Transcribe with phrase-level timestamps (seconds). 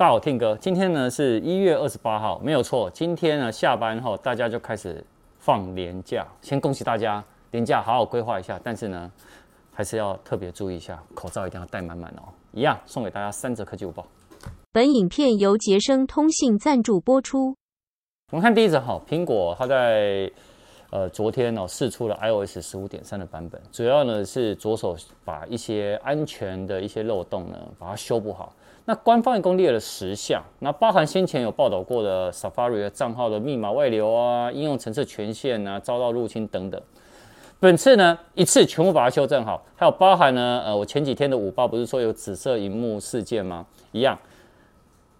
[0.00, 2.88] 大家好，Tim 哥，今天呢是一月二十八号，没有错。
[2.88, 5.04] 今天呢下班后，大家就开始
[5.38, 6.26] 放年假。
[6.40, 8.58] 先恭喜大家，年假好好规划一下。
[8.64, 9.12] 但是呢，
[9.70, 12.32] 还是要特别注意一下，口罩一定要戴满满哦。
[12.52, 14.06] 一样送给大家三折科技午报。
[14.72, 17.54] 本影片由杰生通信赞助播出。
[18.32, 20.32] 我们看第一则哈，苹果它在
[20.90, 28.52] 呃昨天呢试出了 iOS 十五点三的版本，主要呢是着手把一些安全的一些漏洞呢把它修补好。
[28.84, 36.80] 那官方一共列了十项，那包含先前有报道过的 Safari 账号的密码外流啊，应用程式权限啊，遭到入侵等等。
[37.60, 43.64] 本次呢，一次全部把它修正好，还有包含呢，呃，我前几天的午报不是说有紫色荧幕事件吗？
[43.92, 44.18] 一样，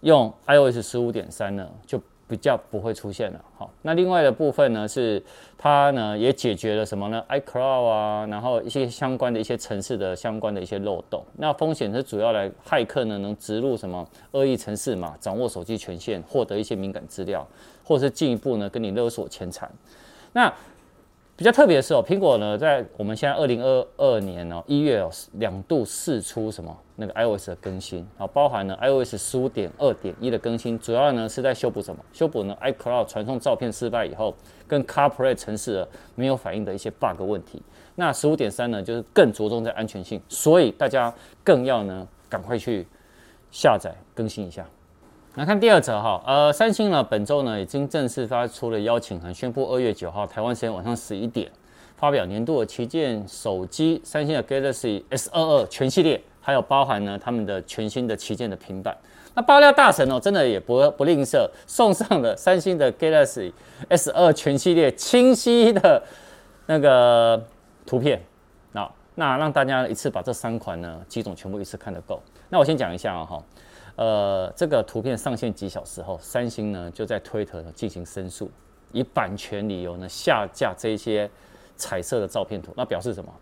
[0.00, 2.00] 用 iOS 十五点三呢就。
[2.30, 5.20] 比较不会出现了，好，那另外的部分呢，是
[5.58, 11.24] 它呢也解决了什么呢？iCloud 啊，然后一些相关的一些城市的相关的一些漏洞。
[11.36, 17.44] 那风险是主要来骇客呢能植入什么恶意城市嘛，掌握手机权限，获得一些敏感资料，
[17.82, 19.68] 或是进一步呢跟你勒索钱财。
[20.32, 20.52] 那
[21.40, 32.04] 比较特别的是哦，苹果呢在我们现在二零二二年哦一月哦两度试出什么那个 iOS 的更新啊，包含了 iOS 十五点二点一的更新，主要呢是在修补什么？
[32.12, 34.34] 修补呢 iCloud 传送照片失败以后，
[34.68, 37.62] 跟 CarPlay 城市的没有反应的一些 bug 问题。
[37.94, 41.10] 那十五点三呢，就是更着重在安全性，所以大家
[41.42, 42.86] 更要呢赶快去
[43.50, 44.68] 下载更新一下。
[45.36, 51.48] 来看第二则哈，呃，三星呢本周呢已经正式发出了邀请函，宣布二月九号台湾时间晚上十一点
[51.96, 58.96] 发表年度的旗舰手机，三星的 Galaxy S 二二全系列，还有包含呢他们的全新的旗舰的平板。
[59.32, 63.52] 那爆料大神哦，真的也不不吝啬，送上了三星的 Galaxy
[63.88, 66.02] S 二全系列清晰的
[66.66, 67.40] 那个
[67.86, 68.20] 图片，
[68.72, 72.20] 那那让大家一次把这三款呢机种全部一次看得够。
[72.48, 73.40] 那我先讲一下啊哈。
[73.96, 78.50] 呃，这个图片上线几小时后，三星呢就在推特进行申诉，
[78.92, 81.28] 以版权理由呢下架这些
[81.76, 82.72] 彩色的照片图。
[82.76, 83.32] 那表示什么？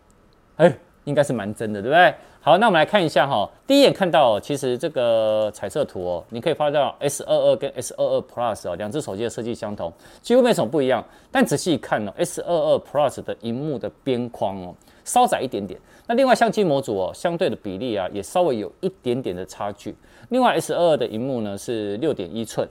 [0.56, 2.14] 哎，应该是蛮真的，对不对？
[2.41, 3.48] 好，那我们来看一下哈。
[3.66, 9.92] 第一眼看到，其实这个彩色图哦，你可以发现 S 二二跟 S 二二 Plus 哦，两只手机的设计相同，
[10.22, 11.04] 几乎没什么不一样。
[11.31, 14.75] 但仔细看呢，S 二二 Plus 的荧幕的边框哦，
[15.08, 15.80] 稍窄一点点。
[16.06, 19.96] 那另外相机模组哦，相对的比例啊，也稍微有一点点的差距。
[20.28, 22.69] 另外 S 二二的荧幕呢是六点一寸，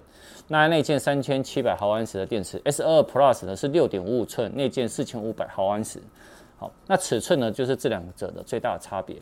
[0.47, 2.61] 那内建三千七百毫安时的电池。
[2.65, 5.99] S 二二 Plus 呢是六点五五寸，内建四千五百毫安时。
[6.57, 9.15] 好，那尺寸呢就是这两者的最大的差别。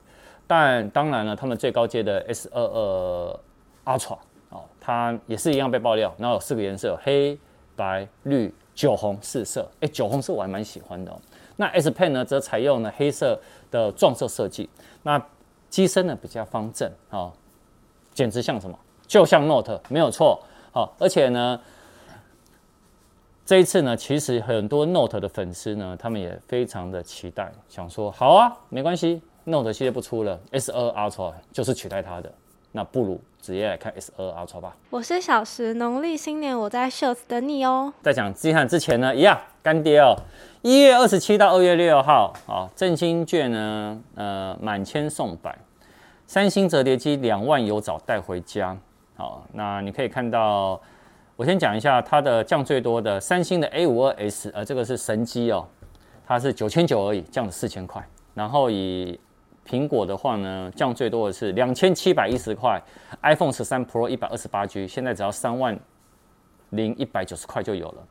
[0.47, 3.39] 但当然了，他们最高阶的 S 二二
[3.85, 4.17] Ultra
[4.49, 7.37] 哦，它也是一样被爆料，然后有四个颜色：黑、
[7.75, 9.69] 白、绿、酒红四色。
[9.81, 11.19] 哎，酒红色我还蛮喜欢的哦。
[11.57, 13.39] 那 S Pen 呢，则采用了黑色
[13.71, 14.69] 的撞色设计。
[15.03, 15.21] 那
[15.69, 17.33] 机身呢比较方正啊、哦，
[18.13, 18.77] 简直像什么？
[19.07, 20.41] 就像 Note，没有错。
[20.71, 21.59] 好、哦，而且呢，
[23.45, 32.33] 这一次呢，其实很多 Note 的粉丝呢，他们也非常的期待，想说好啊，没关系，Note 系列不出了，S2 Ultra 就是取代它的。
[32.75, 34.75] 那不如直接来看 S2 Ultra 吧。
[34.89, 37.93] 我是小石，农历新年我在 Shots 等你哦。
[38.03, 40.13] 在讲机汉之前呢，一样干爹哦。
[40.61, 45.57] 一月二十七到二月六号啊，振兴券呢，呃，满千送百，
[46.27, 48.77] 三星折叠机两万有找带回家。
[49.15, 50.77] 好，那你可以看到，
[51.37, 55.65] 我先讲一下它的降最多的三星的 A 五二 S，呃，这个是神机哦，
[56.27, 58.05] 它是九千九而已，降了四千块。
[58.33, 59.17] 然后以
[59.67, 62.79] 苹果的话呢，降最多的是两千七百一十块
[63.23, 65.77] ，iPhone 十三 Pro 一百二十八 G，现在只要三万
[66.69, 68.03] 零一百九十块就有了。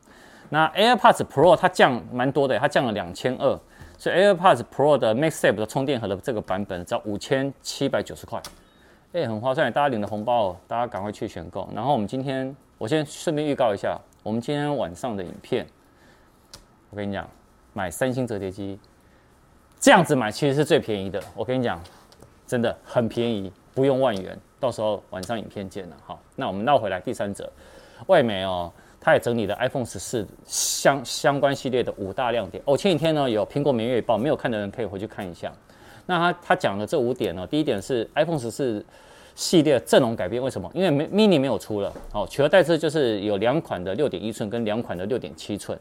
[0.49, 3.59] 那 AirPods Pro 它降蛮多的，它降了两千二，
[3.97, 8.39] 所以 AirPods Pro 的 m a x s a f e 的充电盒的这个版本只要五千七百九十块，
[9.13, 11.67] 哎，很划算，大家领的红包哦，大家赶快去选购。
[11.73, 15.65] 然后我们今天，我先顺便预告一下，我们今天晚上的影片，
[16.89, 17.27] 我跟你讲，
[17.73, 18.77] 买三星折叠机。
[19.79, 21.79] 这样子买其实是最便宜的，我跟你讲，
[22.47, 24.37] 真的很便宜，不用万元。
[24.59, 27.51] 到时候晚上影片见了，好，那我们绕回来第三者，
[28.07, 32.63] 外媒哦，他也整理了 iPhone 十四相相关系列的五大亮点。
[32.65, 35.53] 哦，前几天呢有苹果每月报，没有看的人可以回去看一下。
[36.07, 38.83] 那他他讲的这五点呢，第一点是 iPhone 十四
[39.35, 40.71] 系列阵容改变，为什么？
[40.73, 45.77] 因为 mini 没有出了，好，取而代之就是有两款的六点一寸跟两款的六点七寸。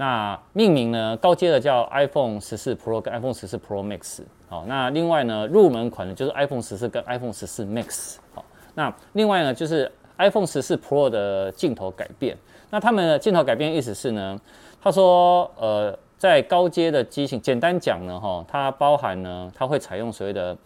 [0.00, 10.46] 那命名呢，高阶的叫 iPhone 十四 Pro 跟 iPhone 十四 Pro Max，好，那另外呢，入门款的就是 iPhone 十四跟 iPhone 十四 Max，好，那另外呢，就是 iPhone
[10.46, 12.38] 十四 Pro 的镜头改变，
[12.70, 14.40] 那他们的镜头改变意思是呢，
[14.80, 20.56] 他说，呃，在高阶的机型，简单讲呢，哈，它包含呢，它会采用所谓的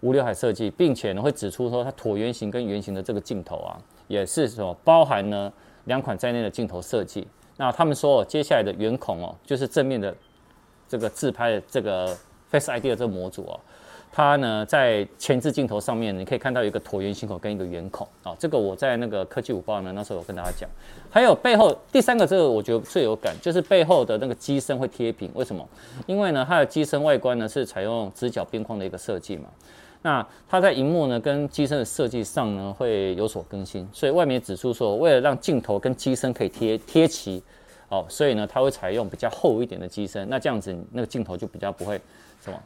[0.00, 5.52] 无刘海设计，并且呢会指出说它椭圆形跟圆形的这个镜头啊，也是什么包含呢
[5.86, 7.26] 两款在内的镜头设计。
[7.56, 10.14] 那他们说接下来的圆孔哦，就是正面的
[10.88, 12.16] 这个自拍的这个
[12.50, 13.60] Face ID 的这个模组哦。
[14.12, 18.34] 它呢，在前置镜头上面，你可以看到一个椭圆形口跟一个圆孔啊。
[18.38, 20.66] 这个我在那个科技五报呢，那时候有跟大家讲。
[21.10, 25.30] 还有背后第三个，这个我觉得最有感，就是背后的那个机身会贴屏。
[25.34, 25.68] 为什么？
[26.06, 29.44] 因为呢，它的机身外观呢是采用直角边框的一个设计嘛。
[30.06, 37.42] 那它在荧幕呢跟机身的设计上呢会有所更新，所以外面指出说，为了让镜头跟机身可以贴贴齐
[37.88, 40.28] 哦，所以呢，它会采用比较厚一点的机身。
[40.28, 42.00] 那这样子，那个镜头就比较不会
[42.40, 42.56] 什么。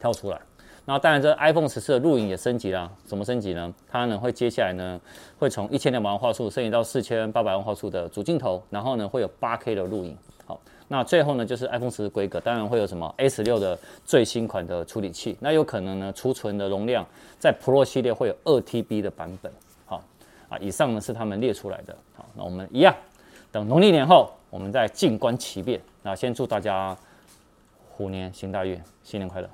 [0.00, 0.40] 跳出来，
[0.86, 3.74] 那当然这 iPhone 十四的录影也升级了，怎么升级呢？
[3.86, 4.98] 它呢会接下来呢
[5.38, 10.16] 会从一千两百万画素升级到四千八百万画素的主镜头，然后呢会有八 K 的录影。
[10.52, 17.06] 好，那最后呢就是 iPhone 十的规格，当然会有什么 A 十六的最新款的处理器，那有可能呢储存的容量
[17.38, 19.50] 在 Pro 系列会有二 TB 的版本。
[19.86, 20.02] 好
[20.50, 21.96] 啊，以上呢是他们列出来的。
[22.14, 22.94] 好，那我们一样，
[23.50, 25.80] 等农历年后我们再静观其变。
[26.02, 26.94] 那先祝大家
[27.88, 29.48] 虎年行大运，新年快乐。